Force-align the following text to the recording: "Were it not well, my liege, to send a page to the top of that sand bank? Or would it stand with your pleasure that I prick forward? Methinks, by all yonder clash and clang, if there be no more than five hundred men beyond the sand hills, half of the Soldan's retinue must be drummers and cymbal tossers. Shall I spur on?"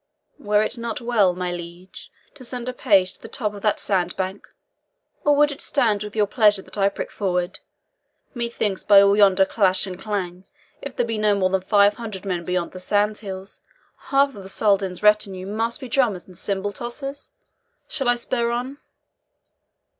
"Were 0.39 0.63
it 0.63 0.79
not 0.79 0.99
well, 0.99 1.35
my 1.35 1.51
liege, 1.51 2.11
to 2.33 2.43
send 2.43 2.67
a 2.67 2.73
page 2.73 3.13
to 3.13 3.21
the 3.21 3.27
top 3.27 3.53
of 3.53 3.61
that 3.61 3.79
sand 3.79 4.15
bank? 4.15 4.47
Or 5.23 5.35
would 5.35 5.51
it 5.51 5.61
stand 5.61 6.01
with 6.01 6.15
your 6.15 6.25
pleasure 6.25 6.63
that 6.63 6.75
I 6.75 6.89
prick 6.89 7.11
forward? 7.11 7.59
Methinks, 8.33 8.81
by 8.81 8.99
all 8.99 9.15
yonder 9.15 9.45
clash 9.45 9.85
and 9.85 9.99
clang, 9.99 10.43
if 10.81 10.95
there 10.95 11.05
be 11.05 11.19
no 11.19 11.35
more 11.35 11.51
than 11.51 11.61
five 11.61 11.97
hundred 11.97 12.25
men 12.25 12.43
beyond 12.45 12.71
the 12.71 12.79
sand 12.79 13.19
hills, 13.19 13.61
half 14.09 14.33
of 14.33 14.41
the 14.41 14.49
Soldan's 14.49 15.03
retinue 15.03 15.45
must 15.45 15.79
be 15.79 15.87
drummers 15.87 16.25
and 16.25 16.35
cymbal 16.35 16.71
tossers. 16.73 17.29
Shall 17.87 18.09
I 18.09 18.15
spur 18.15 18.49
on?" 18.49 18.79